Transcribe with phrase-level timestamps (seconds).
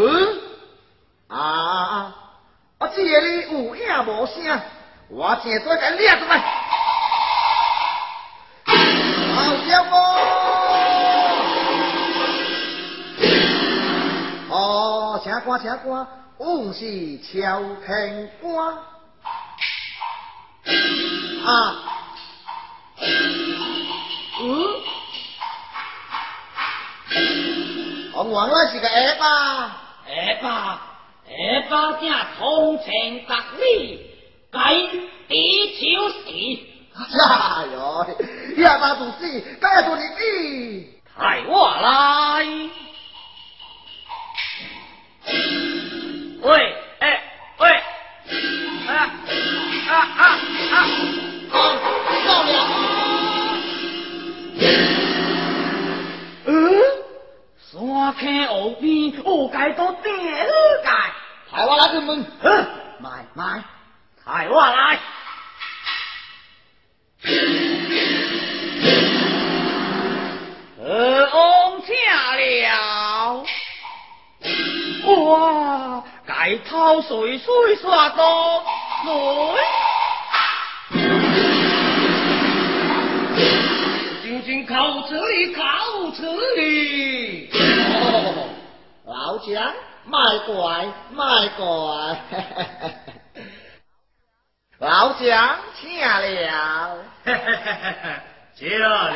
[0.00, 0.06] 嗯，
[1.26, 2.14] 啊，
[2.78, 3.10] 我这里
[3.50, 4.60] 有影无声，
[5.08, 6.38] 我正做个掠出来。
[9.34, 9.98] 好家伙！
[14.50, 16.06] 哦，请官，请官，
[16.36, 18.72] 我是朝廷官。
[21.44, 21.74] 啊，
[24.42, 24.44] 嗯。
[28.14, 29.77] 我原来是个下巴，
[30.28, 30.80] 下巴，
[31.26, 31.30] 下
[31.70, 33.98] 巴正通情达理，
[34.52, 34.74] 该
[35.26, 36.16] 地球时。
[36.98, 38.06] 哎呦，
[38.62, 42.44] 下巴做事，该做你的，派我来。
[46.42, 47.22] 喂，哎，
[47.58, 47.70] 喂，
[48.86, 48.90] 啊
[49.88, 50.24] 啊啊
[50.72, 50.76] 啊！
[51.50, 51.56] 好，
[52.26, 52.87] 到了。
[57.98, 60.46] 山坑后边有介多地界，
[61.50, 62.24] 抬我来进门，
[63.00, 63.60] 买买，
[64.24, 65.00] 抬我来。
[70.80, 71.92] 呃，王请
[72.36, 73.44] 了，
[75.04, 78.62] 哇，该头水水刷多
[79.02, 79.12] 水。
[84.44, 85.62] 请靠这里，靠
[86.16, 86.22] 这
[86.56, 87.27] 里。
[89.28, 89.74] 哦，老蒋，
[90.06, 91.66] 卖乖，卖乖。
[94.78, 96.98] 老蒋，请了。
[98.54, 99.12] 请了。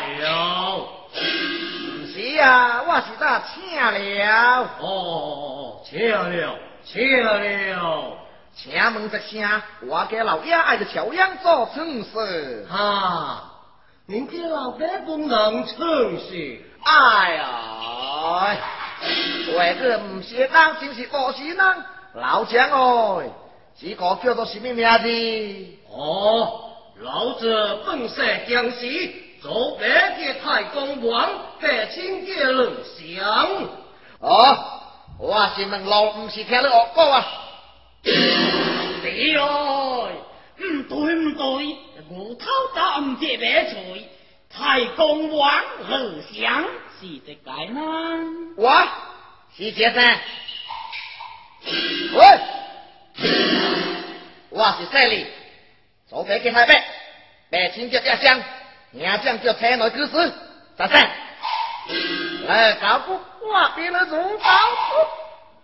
[1.08, 4.68] 不是啊，我是在请了。
[4.80, 8.18] 哦，请了，请了。
[8.54, 12.66] 请问一声，我给老爷爱的乔样做正事。
[12.70, 13.48] 哈。
[14.04, 18.56] 您家老伯不能称事，哎呀，
[19.58, 20.50] 为个唔是人，
[20.80, 23.22] 就是不是人，老蒋哦，
[23.78, 25.08] 这个叫做什么名字？
[25.90, 31.28] 哦，老子本色僵尸，做白的太公王，
[31.60, 33.24] 百姓的人想。
[34.20, 34.56] 哦，
[35.18, 37.26] 我是问老，唔是听你恶讲啊。
[38.02, 40.08] 对哦，
[40.58, 41.76] 唔对唔对。
[42.10, 44.06] 无头刀唔接白锤，
[44.50, 45.50] 太公王
[45.88, 46.64] 二相
[48.56, 48.88] 我
[49.56, 50.20] 是杰森，
[52.14, 52.24] 喂，
[54.50, 55.26] 我是赛里，
[56.08, 56.84] 做白给太白，
[57.50, 58.40] 白青叫家乡，
[58.92, 60.32] 娘将叫才来之师，
[60.76, 61.10] 咋散？
[62.46, 64.48] 来搞不我别了中刀。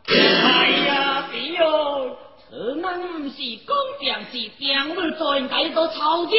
[0.08, 2.18] 哎呀，弟哟！
[2.50, 6.32] 此乃不是公将是将日做应该都吵架，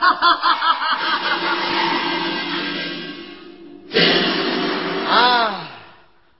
[0.00, 0.98] 哈哈哈哈哈！
[5.08, 5.68] 啊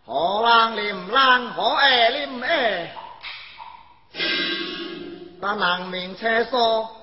[0.04, 2.94] 好浪你唔浪好爱你唔爱
[5.58, 6.44] 人民车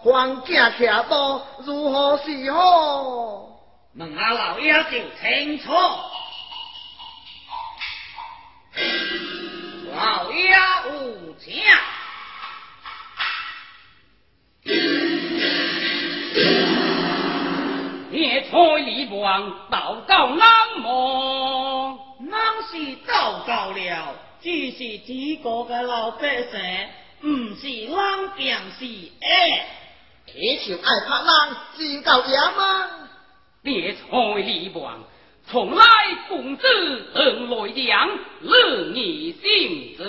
[0.03, 3.49] 房子骑多如何是好？
[3.95, 5.71] 问下老爷就清楚。
[9.93, 10.55] 老爷
[10.89, 11.61] 无情
[18.19, 20.45] 别彩李忘道告南
[20.81, 21.97] 么？
[22.19, 22.37] 南
[22.69, 26.59] 是道告了，只是几个个老百姓，
[27.21, 29.29] 唔是人便是恶。
[30.35, 31.31] 你就爱拍人，
[31.77, 32.89] 先够野吗？
[33.63, 34.01] 别彩
[34.41, 35.01] 李忘
[35.49, 35.85] 从来
[36.27, 36.65] 公子，
[37.13, 38.09] 恩来将
[38.41, 40.05] 乐你心中。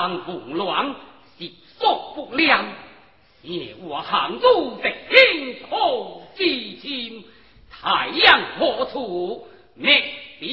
[0.00, 0.16] 当
[0.54, 0.94] 乱，
[1.38, 2.64] 是所不良。
[3.42, 6.42] 夜卧行路，得惊恐之
[6.78, 7.22] 心。
[7.70, 10.02] 太阳何处灭
[10.38, 10.48] 兵？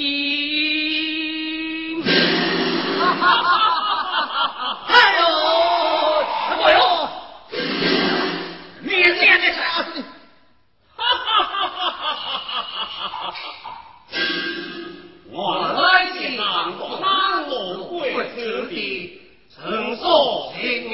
[4.89, 5.25] 哎呦，
[8.83, 8.91] 什？
[9.39, 10.03] 的傻子！
[15.31, 16.43] 我来是南
[16.77, 17.55] 国南国
[18.67, 19.21] 弟。
[19.57, 20.89] 地，曾所听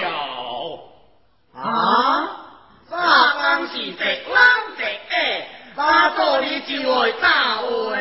[0.00, 0.04] 了。
[1.54, 2.28] 啊，
[2.88, 2.96] 咋
[3.40, 4.36] 讲是直冷
[4.76, 5.46] 直诶？
[5.76, 7.96] 哪做你就会打我？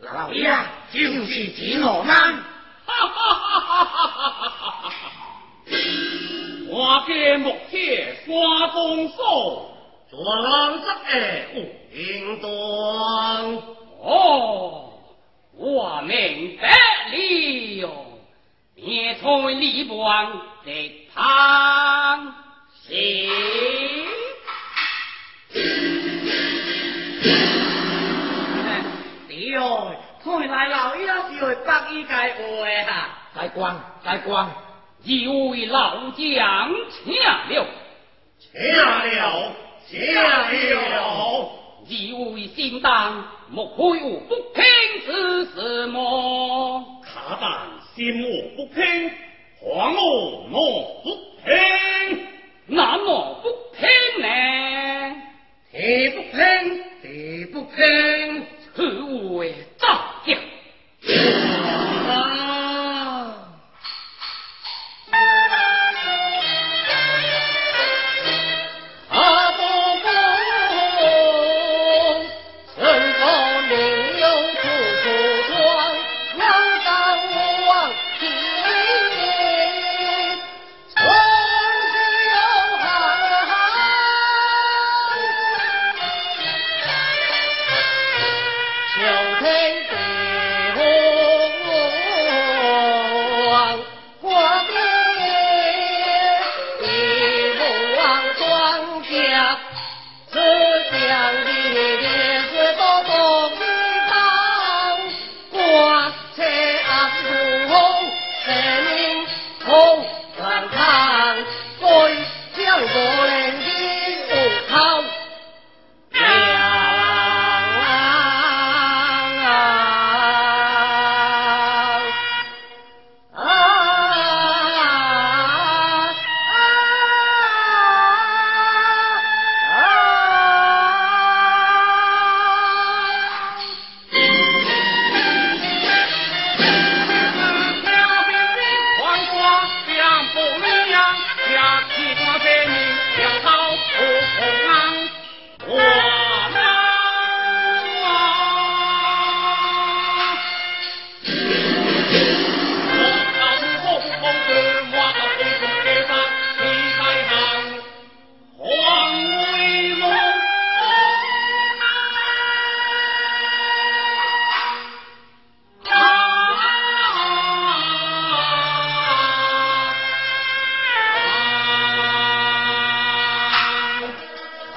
[0.00, 0.50] 老爷
[0.92, 2.14] 就是指 我们。
[2.86, 4.92] 哈哈哈哈哈哈！
[6.68, 9.70] 我见木铁刷公手，
[10.08, 11.58] 做狼子诶无
[11.92, 12.48] 应当。
[14.00, 14.92] 哦，
[15.56, 16.68] 我明白
[17.10, 18.05] 了，
[18.78, 22.34] 灭退李邦的叛
[22.86, 23.26] 贼。
[29.26, 33.18] 弟兄，退来老爷是会百依解话啊！
[33.34, 34.50] 大官，大官，
[35.04, 37.66] 一位老将请了，
[38.38, 39.02] 请了，
[39.88, 40.52] 请了，
[41.88, 44.62] 一位新当，莫非有不平
[45.06, 47.00] 之事么？
[47.02, 47.68] 卡板。
[47.96, 48.84] 心我不平，
[49.58, 51.16] 还我我不
[51.46, 52.26] 平，
[52.66, 53.88] 那我不平
[54.20, 54.26] 呢？
[55.72, 56.36] 地不平，
[57.02, 59.02] 地不平，此
[59.34, 59.88] 为造
[60.26, 60.38] 谣。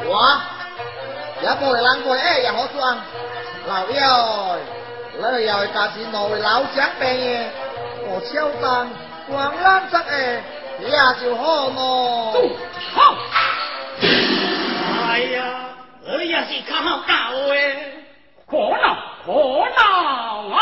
[0.05, 0.41] 我
[1.41, 2.97] 也过嚟冷過哎呀，我裝
[3.67, 4.57] 老幺，
[5.17, 7.47] 你又係架子內老長病嘅，
[8.07, 8.89] 我超凳
[9.31, 10.01] 黃冷則誒，
[10.79, 11.79] 你也就好麼？
[12.95, 13.15] 好，
[15.09, 15.39] 哎呀，
[16.05, 17.13] 你也是靠好搞
[17.51, 17.75] 嘅，
[18.49, 18.95] 可能
[19.25, 19.31] 可
[19.75, 20.57] 能啊！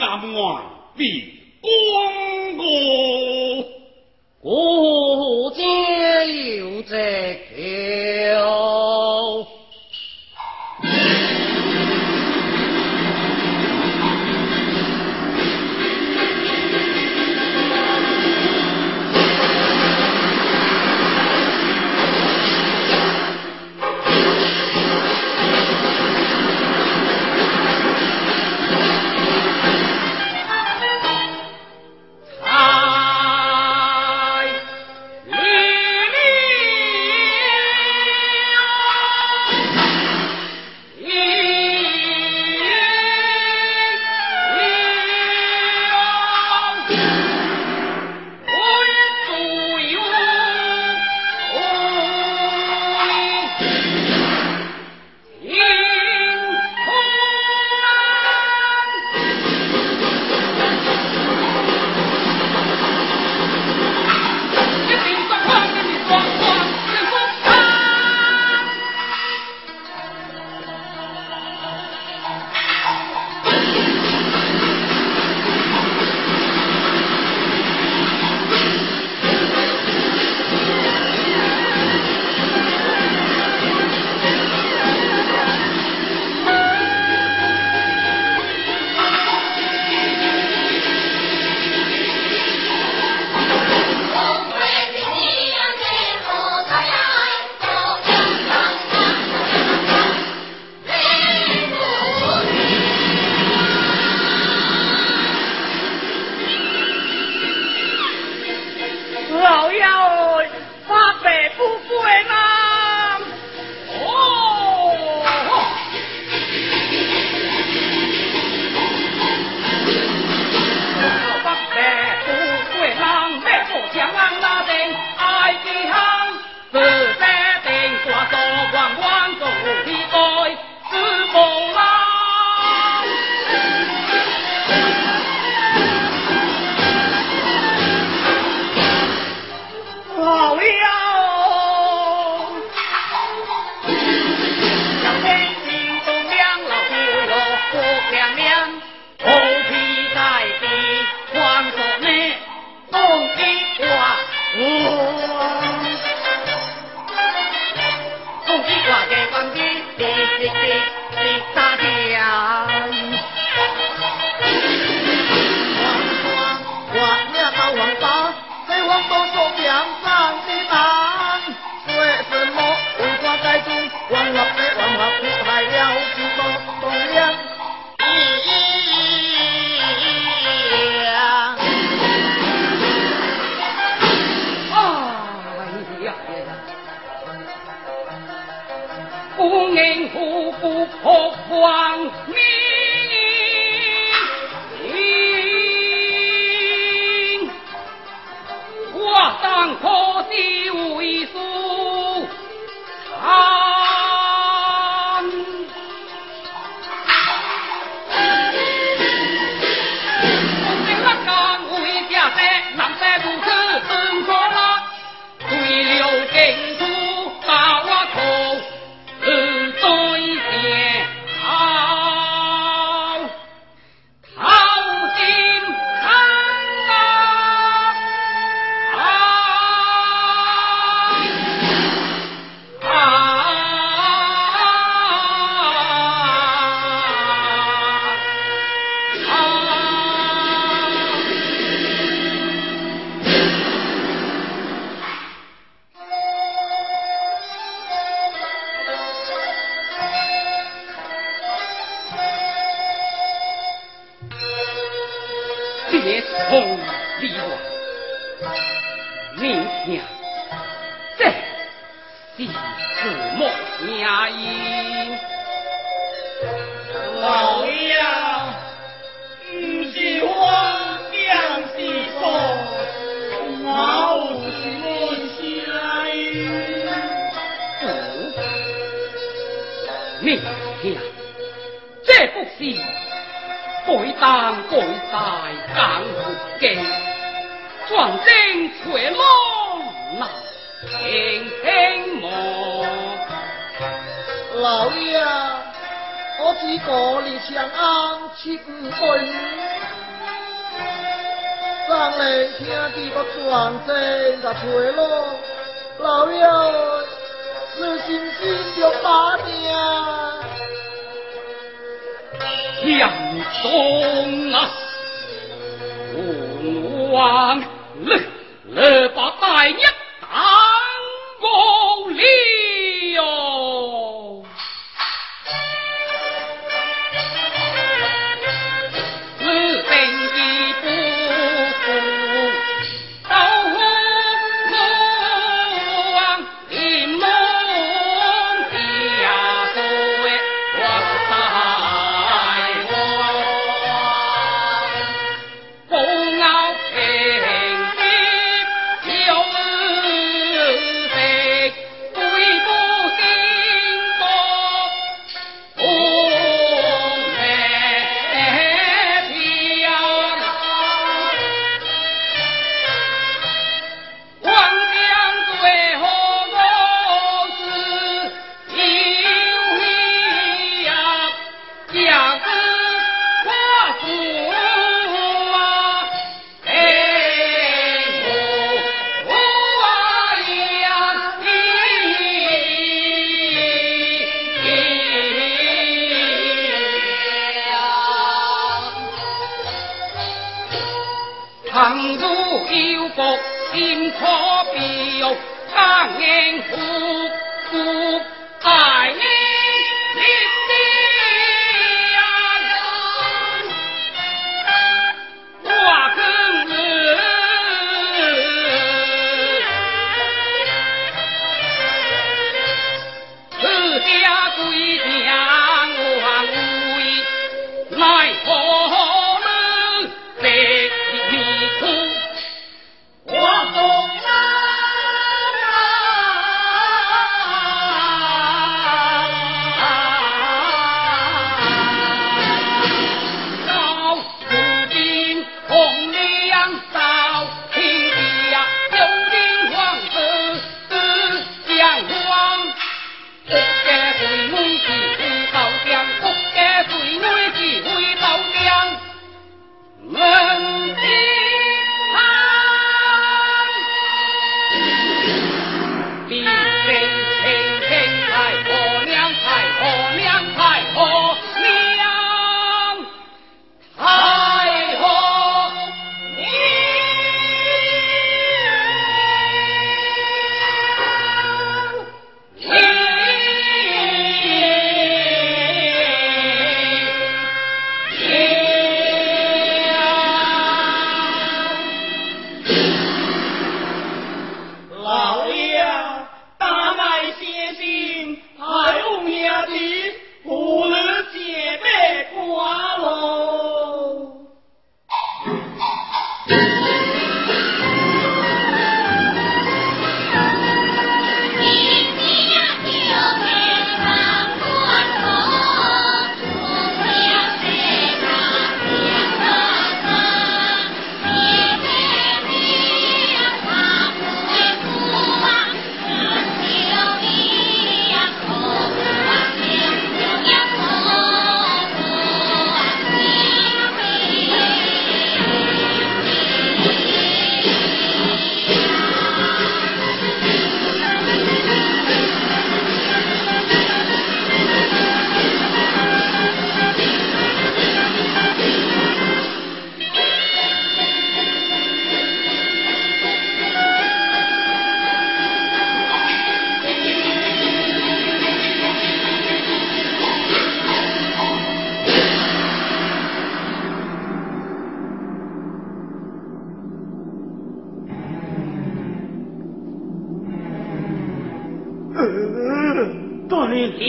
[0.00, 0.40] 心甘愿
[0.96, 1.30] 立
[1.60, 1.70] 功
[4.40, 4.79] 过，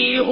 [0.01, 0.30] يطيعوا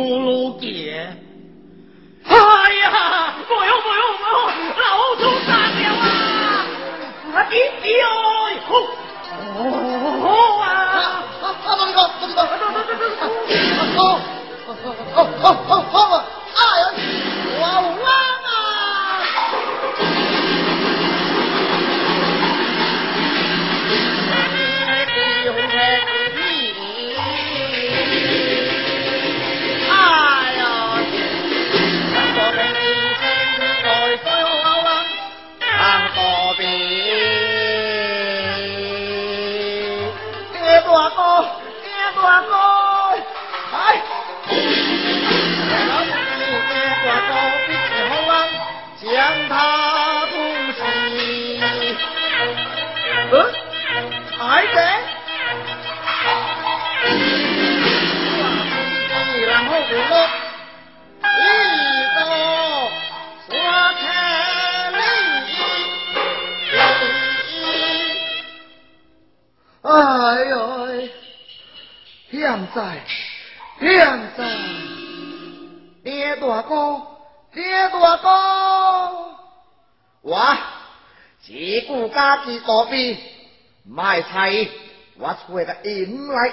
[85.95, 86.49] im lại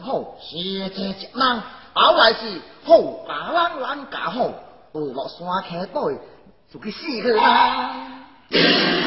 [0.00, 4.50] 好谢谢接郎后来是好把郎郎家好
[4.92, 6.18] 落山溪底
[6.72, 7.44] 就去死去啦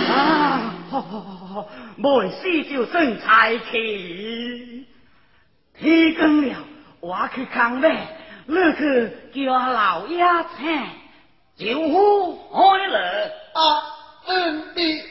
[0.10, 4.86] 啊好好好没事就生财气
[5.80, 6.56] 天光了
[7.00, 8.08] 我去扛呗
[8.48, 10.24] 你去叫老爷
[11.58, 13.84] 请酒喝开了啊
[14.28, 15.02] 嗯弟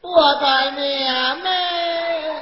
[0.00, 2.41] 我的娘们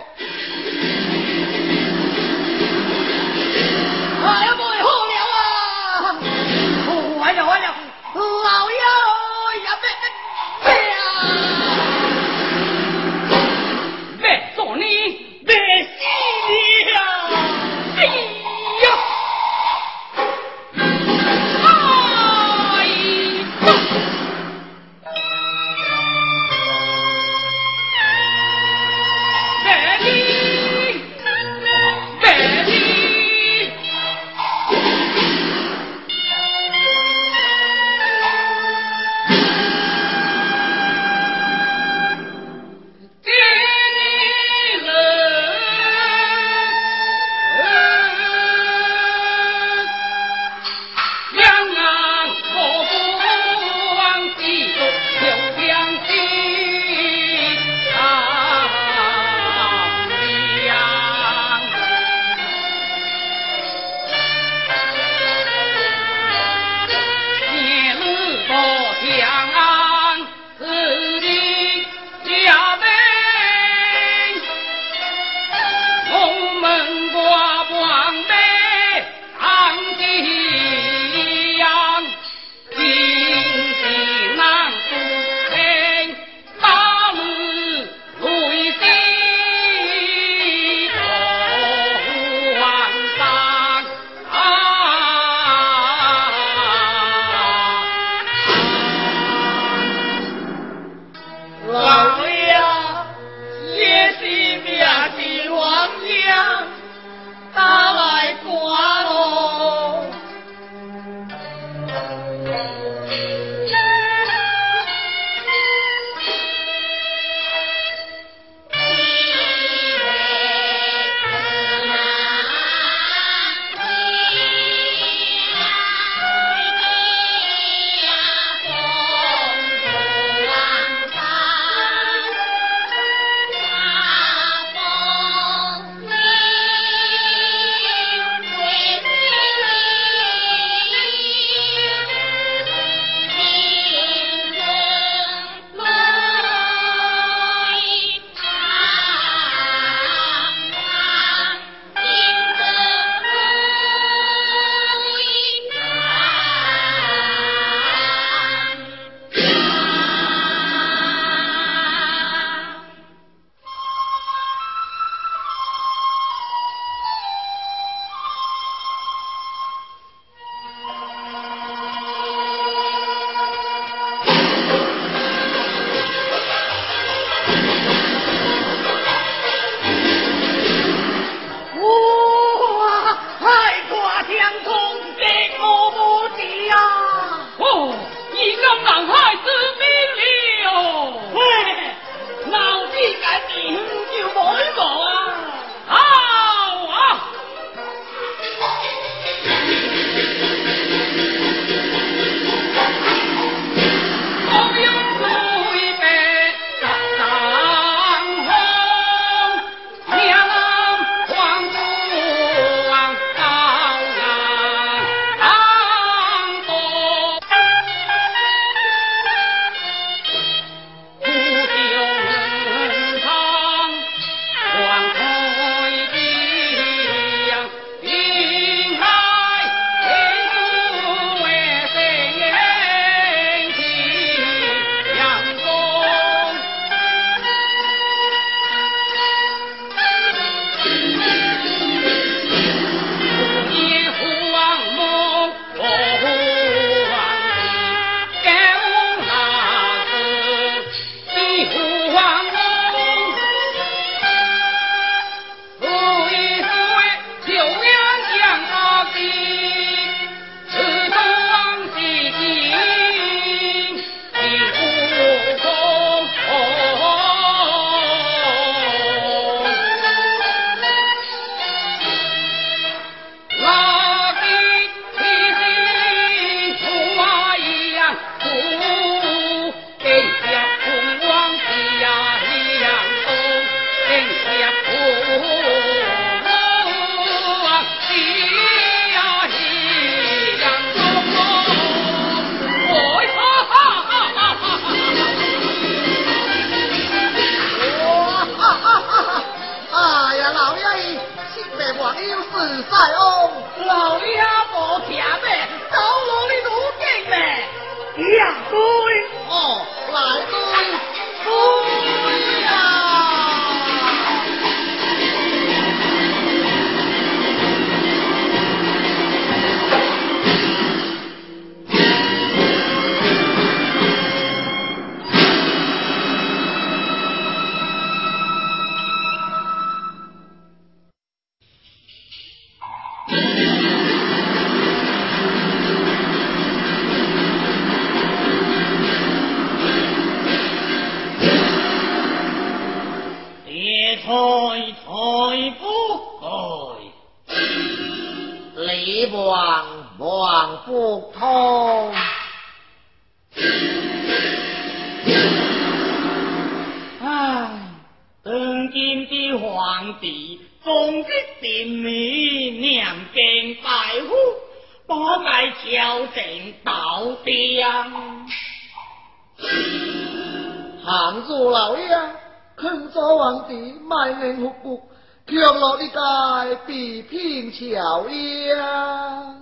[373.50, 373.74] 皇帝
[374.08, 375.02] 卖命复国
[375.48, 379.56] 却落呢界地平巧呀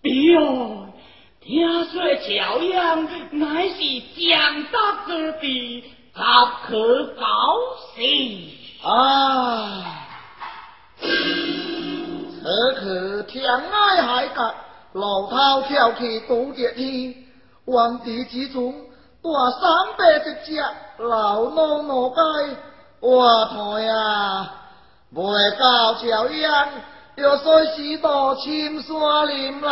[0.00, 0.86] 比哦
[1.40, 2.94] 听说巧呀
[3.32, 3.74] 乃是
[4.14, 5.82] 江山之地
[6.14, 6.22] 塔
[6.68, 7.24] 可高
[7.96, 8.52] 兴。
[8.84, 9.82] 啊。
[11.00, 14.54] 此刻天涯海角
[14.92, 17.12] 老涛跳起高脚天
[17.66, 18.72] 皇帝之中
[19.20, 19.60] 挂三
[19.98, 20.62] 百只雀
[20.98, 22.22] 老奴奴该
[23.06, 24.50] 我妹啊，
[25.12, 25.22] 未
[25.60, 26.68] 到朝阳，
[27.14, 29.68] 就随时到深山林来。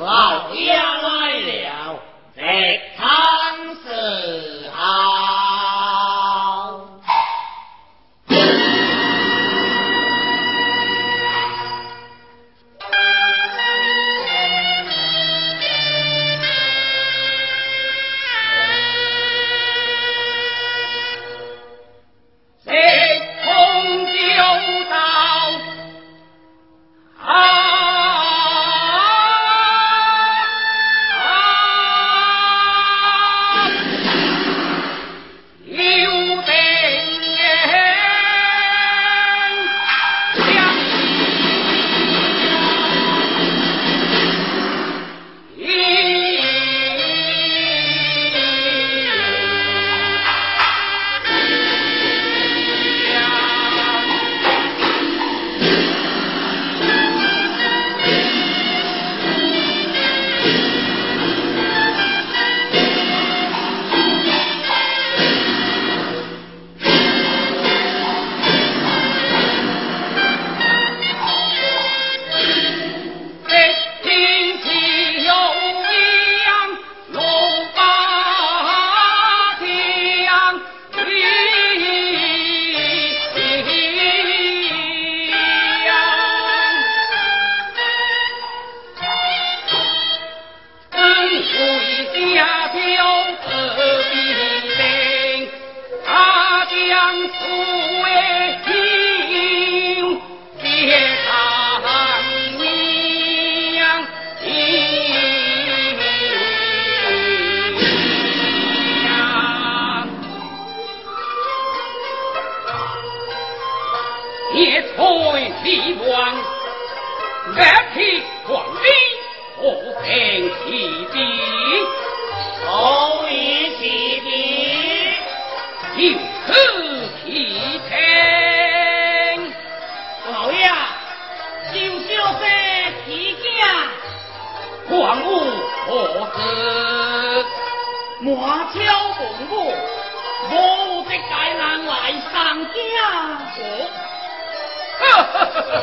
[0.00, 0.80] 老爷来
[1.40, 1.98] 了，
[2.36, 3.04] 在苍
[3.84, 4.45] 山。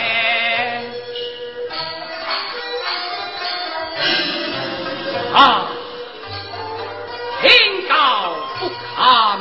[5.32, 5.68] 啊，
[7.40, 7.48] 天
[7.88, 9.38] 高不堪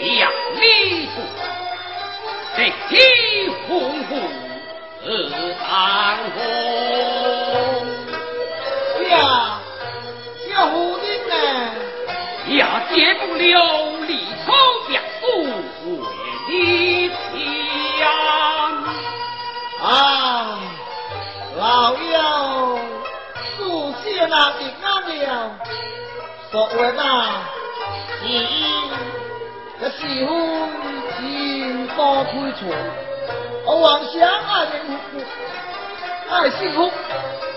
[0.00, 0.30] 两
[0.60, 1.16] 里路，
[2.56, 2.58] 直
[2.88, 2.92] 起
[3.68, 3.68] 鸿
[4.08, 4.10] 鹄
[5.04, 5.06] 自
[5.60, 5.70] 当
[6.34, 6.36] 空。
[9.08, 9.16] 呀，
[10.48, 11.34] 小夫人呢？
[12.56, 12.60] 呀，
[12.92, 13.46] 接不了
[14.08, 14.10] 离
[14.44, 14.46] 愁
[14.88, 15.22] 别诉
[16.48, 16.50] 为
[17.32, 17.38] 你
[17.96, 18.02] 强。
[19.84, 19.88] 啊，
[21.56, 21.62] 老
[21.94, 22.78] 妖，
[23.56, 23.60] 祖
[24.02, 24.60] 先那的
[25.08, 25.50] 了，
[26.50, 27.00] 所谓那
[28.20, 28.24] 是
[29.80, 30.28] 这媳妇
[31.16, 32.60] 情多亏错，
[33.64, 35.20] 我妄想爱人幸福，
[36.30, 36.90] 爱幸福，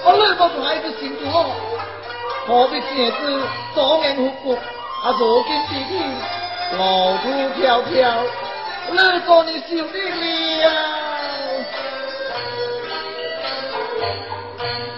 [0.03, 1.35] 我女不孩子幸福好，
[2.47, 3.21] 何必见子
[3.75, 5.93] 多年复古，啊如今弟弟
[6.77, 6.79] 路
[7.23, 7.25] 途
[7.59, 7.93] 迢迢，
[8.91, 9.59] 女做你？
[9.61, 10.11] 受得了。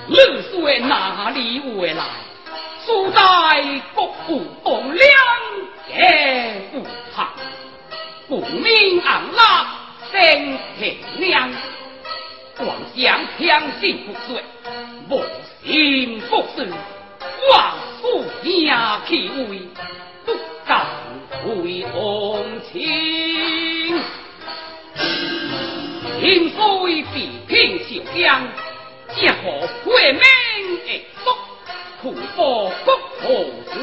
[0.08, 0.14] 你？
[0.51, 0.54] 说
[0.88, 2.04] 哪里回来？
[2.86, 5.08] 素在国府栋梁
[5.90, 6.84] 也无
[7.16, 7.30] 旁，
[8.28, 9.68] 不明昂拉
[10.12, 11.50] 生天娘，
[12.60, 14.44] 妄想强行不遂，
[15.10, 15.24] 无
[15.64, 16.68] 心不死，
[17.52, 19.62] 枉负娘气位，
[20.26, 20.86] 不敢
[21.64, 24.02] 为同情。
[26.22, 28.42] 因虽比拼小将。
[29.16, 30.22] 结合会命，
[32.36, 33.28] 苦报不可
[33.72, 33.76] 知。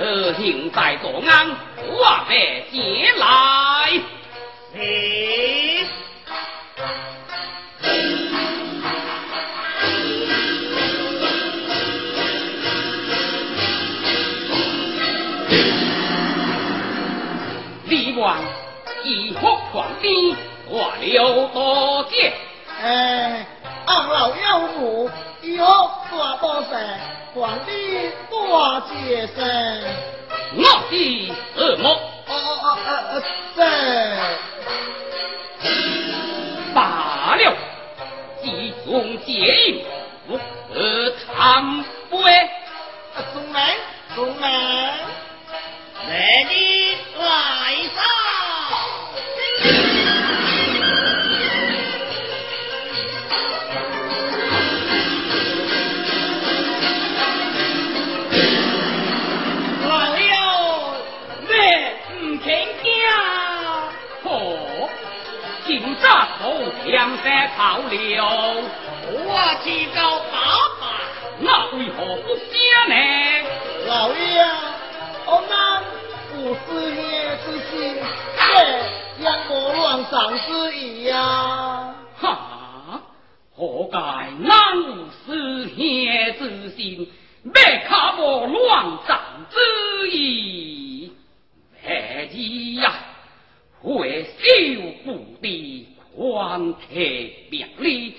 [0.00, 1.50] 而现在作案，
[1.88, 1.96] 我
[2.28, 2.76] 被接
[3.18, 4.00] 来。
[17.88, 18.38] 李王
[19.02, 19.40] 一哭
[19.72, 20.36] 狂鞭，
[20.68, 21.87] 我留多
[97.68, 98.16] 铁便利，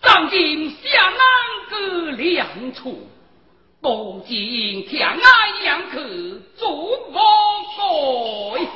[0.00, 1.18] 当今下南
[1.70, 3.08] 个两处，
[3.80, 6.00] 不见天爱养客
[6.56, 7.16] 做我
[8.58, 8.68] 改。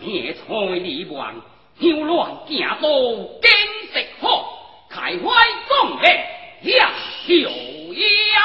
[0.00, 0.40] 灭财
[0.82, 1.34] 离王，
[1.78, 2.88] 扭乱家道
[3.42, 3.50] 经
[3.92, 4.26] 食好，
[4.88, 5.18] 开怀
[5.68, 6.08] 壮烈
[6.76, 6.92] 呀
[7.26, 7.34] 秀
[8.34, 8.36] 呀，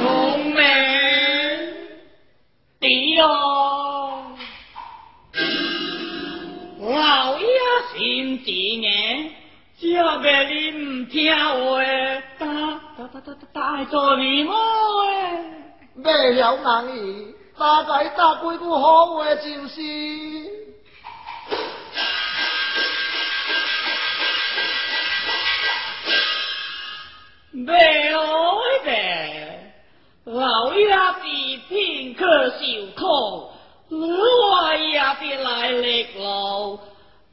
[0.00, 0.02] 聪
[0.46, 0.62] 明
[2.80, 3.61] 弟哟。
[7.94, 9.30] 爷心智眼，
[9.78, 11.82] 叫别你唔听话，
[12.38, 12.46] 打
[12.96, 14.52] 打打打打打做你我
[15.04, 15.44] 诶，
[15.94, 19.82] 没了难意，大概打几句好话就是。
[27.54, 28.22] 没好
[28.84, 28.90] 的，
[30.24, 33.50] 老爷是片刻受苦。
[33.94, 36.80] 我也别来力路，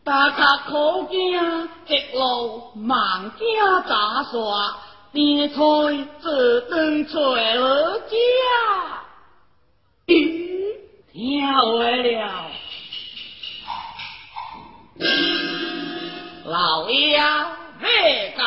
[0.09, 1.39] 大家可惊
[1.85, 4.75] 直路忙家杂耍，
[5.11, 5.55] 点菜
[6.19, 8.15] 只等找儿家。
[10.07, 10.73] 咦，
[11.13, 12.49] 听会了，
[16.45, 17.19] 老爷
[17.79, 18.43] 未到，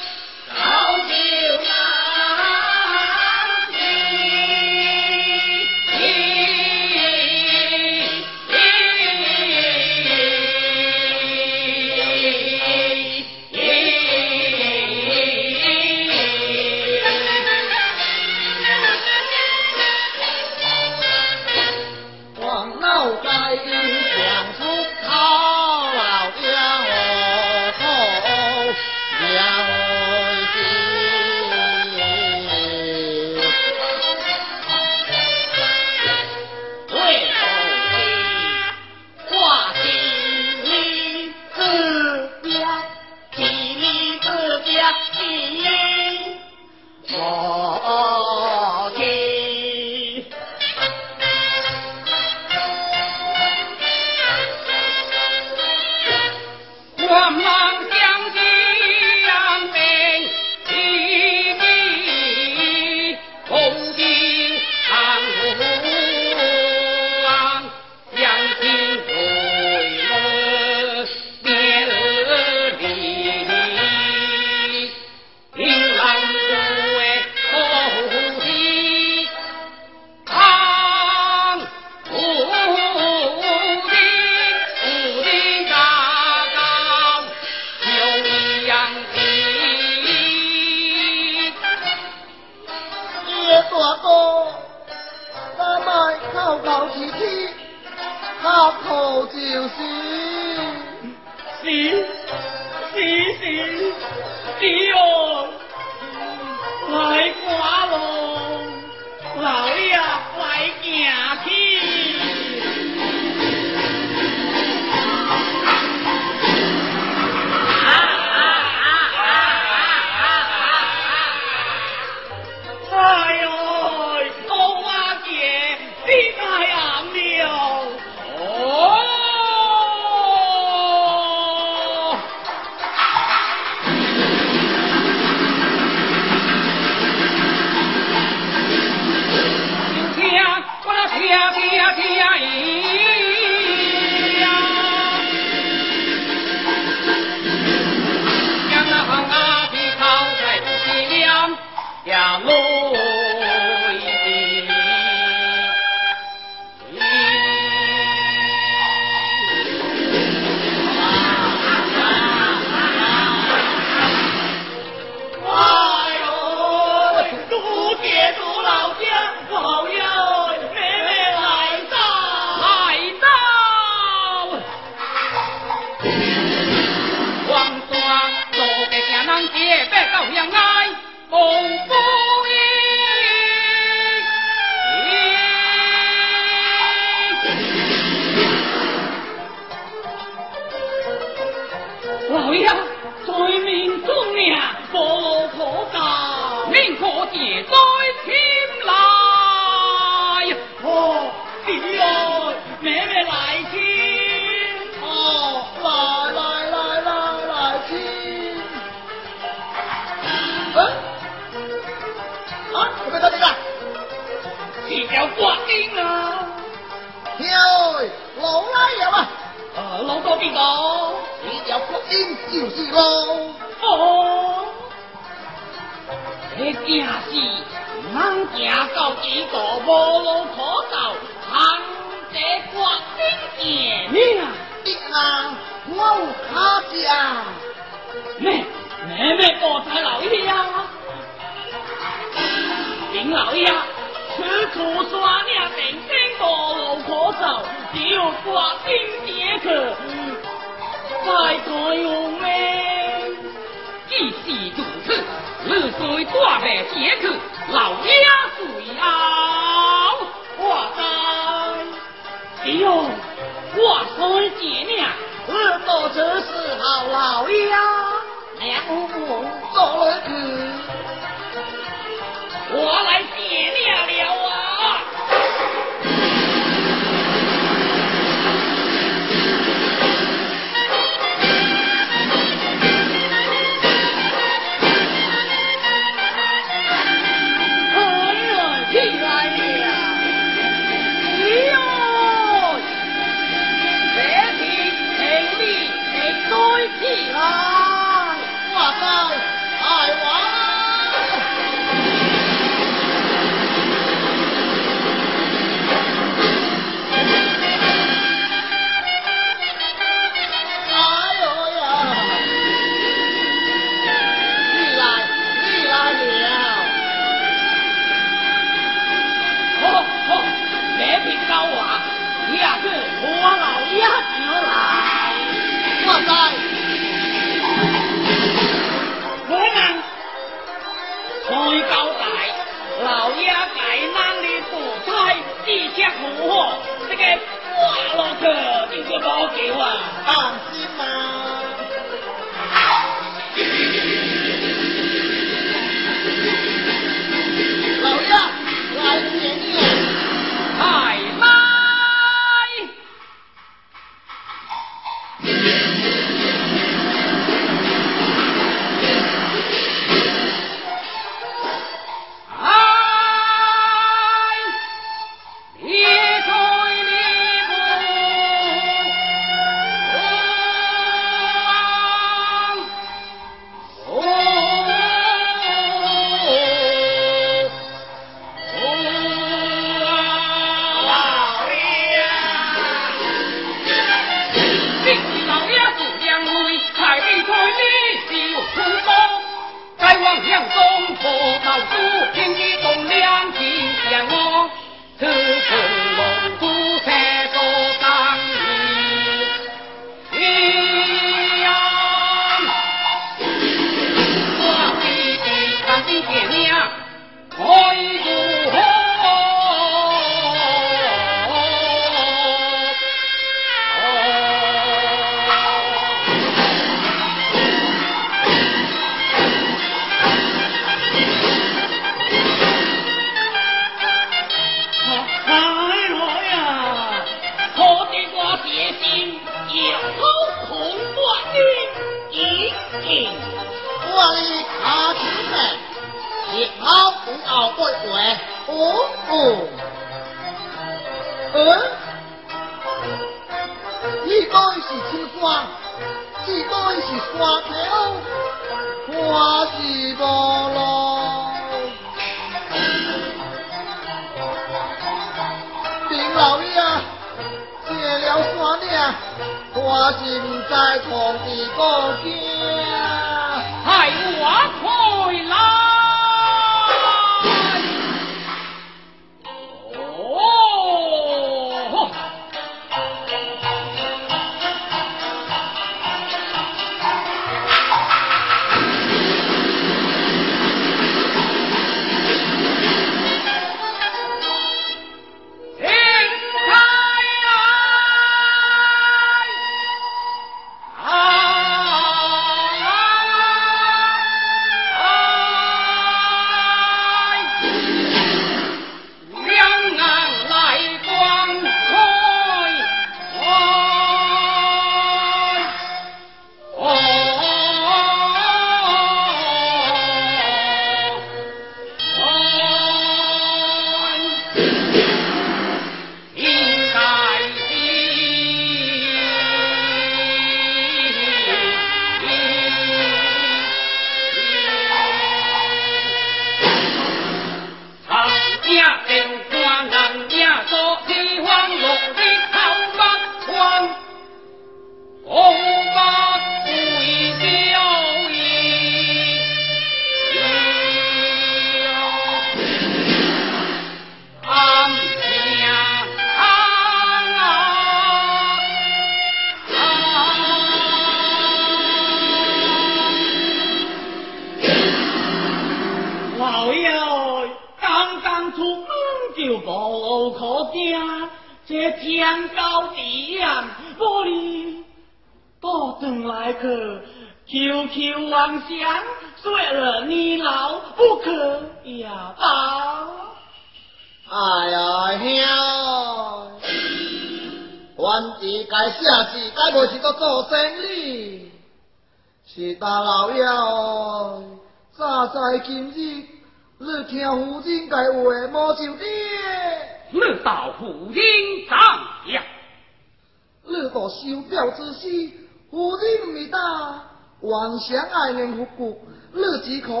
[597.70, 599.00] 妄想爱人复古，
[599.32, 600.00] 你只可硬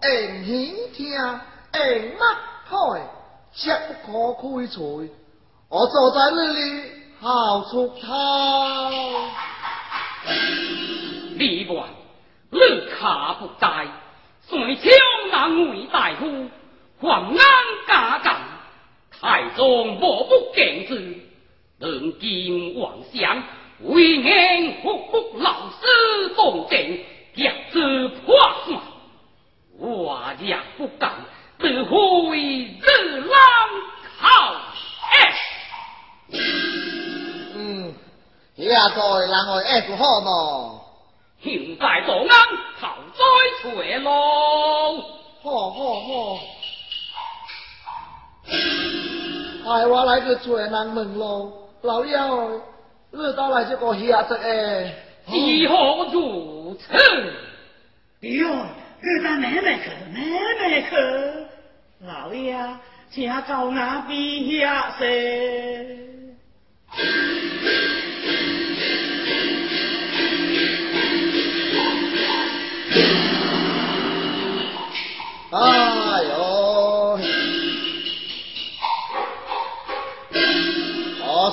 [0.00, 2.74] 耳听，硬 mắt 开，
[3.52, 4.80] 切不可开嘴。
[5.68, 6.90] 我坐在那里，
[7.20, 8.08] 好出头。
[11.36, 11.86] 李官。
[12.52, 12.58] 你
[12.98, 13.86] 卡不在，
[14.40, 14.90] 随朝
[15.30, 16.48] 南为大夫，
[17.02, 17.36] 还安
[17.86, 18.36] 家干，
[19.20, 21.18] 太宗莫不敬之，
[21.80, 23.42] 能见妄想，
[23.84, 27.04] 为言复复老师动静，
[27.34, 28.80] 将之破算，
[29.78, 31.12] 我若不敢，
[31.58, 33.38] 自会日郎
[34.18, 34.54] 好
[35.10, 35.34] 哎。
[37.54, 37.94] 嗯，
[38.56, 38.74] 现在
[39.26, 40.80] 人会爱就好喏。
[41.42, 42.28] 现在做安，
[42.78, 43.22] 讨灾
[43.62, 44.10] 出喽！
[45.42, 46.08] 好好好，
[49.72, 51.50] 哎，我来去找人问喽。
[51.80, 52.46] 老幺，
[53.12, 54.94] 你到来这个下子诶？
[55.26, 56.94] 如何如此？
[58.20, 58.66] 哟，
[59.02, 60.20] 你到妹妹去，妹
[60.58, 60.96] 妹去。
[62.06, 62.56] 老爷，
[63.10, 65.04] 请到那边下噻。
[75.52, 75.89] 哎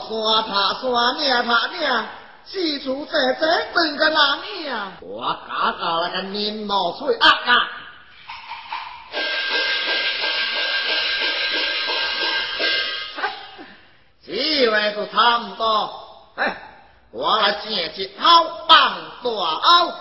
[0.10, 2.08] 我山塔山命塔命，
[2.46, 4.74] 四处在在等个哪命？
[5.02, 7.70] 我嘎嘎那个年老岁啊啊！
[14.26, 16.56] 机会都差不多，哎，
[17.12, 19.94] 我来捡一好棒大鳌。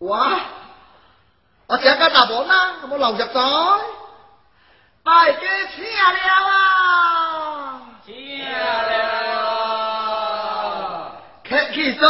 [0.00, 0.40] 哇！
[1.66, 3.80] 我请个大伯呢，有冇流入咗？
[5.02, 5.40] 大家
[5.74, 7.80] 请了啊！
[8.04, 8.12] 请
[8.44, 8.52] 了，
[11.48, 12.02] 客气咗。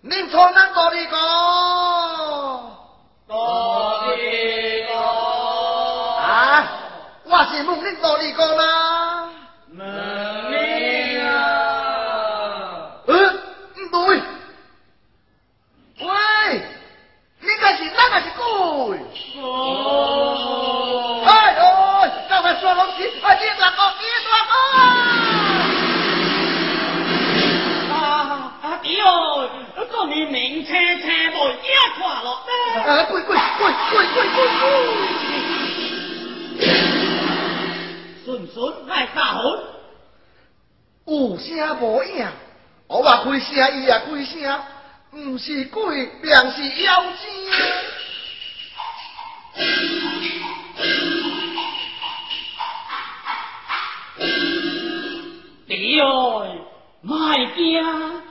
[0.00, 1.16] 您错难多哩个？
[3.26, 4.92] 多哩个
[6.18, 6.64] 啊！
[7.24, 8.77] 我是问您多哩个啦。
[43.38, 44.60] 开声，伊也开声，
[45.12, 47.28] 毋是鬼，便是妖精。
[55.68, 56.04] 弟儿
[57.02, 58.22] 卖惊，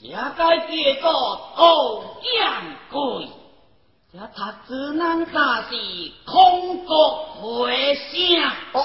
[0.00, 0.06] 这
[0.36, 1.10] 该叫做
[1.56, 3.28] 偷养鬼，
[4.12, 5.70] 这读字难打是
[6.24, 8.12] 空国回声。
[8.74, 8.84] 哦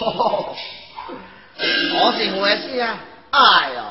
[0.00, 0.56] 哦，
[1.58, 2.98] 我是回声。
[3.32, 3.85] 哎呀，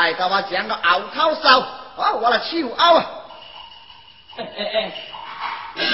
[0.00, 3.06] 害到我讲个后口嗽，啊，我来手拗啊！
[4.38, 4.92] 哎哎
[5.76, 5.84] 哎，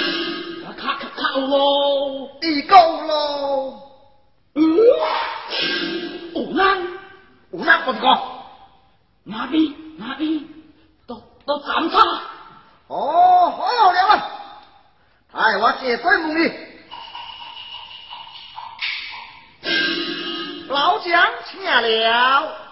[0.77, 2.29] 卡卡卡咯！
[2.41, 3.83] 伊讲咯，
[4.55, 4.61] 嗯，
[6.35, 6.99] 有人
[7.51, 8.21] 有哪不讲？
[9.25, 10.41] 那边那边
[11.05, 11.99] 都都斩他。
[12.87, 14.31] 哦，好了啊！
[15.33, 16.49] 哎，我借水问你，
[20.69, 22.66] 老蒋请了。